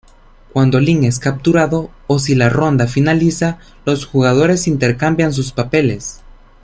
[0.51, 6.21] Cuando Link es capturado, o si la ronda finaliza, los jugadores intercambian sus papeles.